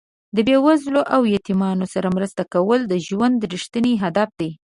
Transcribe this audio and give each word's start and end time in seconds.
د 0.35 0.37
بې 0.47 0.57
وزلو 0.65 1.01
او 1.15 1.21
یتیمانو 1.35 1.85
سره 1.93 2.07
مرسته 2.17 2.41
کول 2.53 2.79
د 2.87 2.93
ژوند 3.07 3.39
رښتیني 3.53 3.93
هدف 4.03 4.29
دی. 4.39 4.51